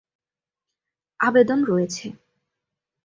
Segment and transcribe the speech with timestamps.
[1.19, 2.05] আবেদন রয়েছে।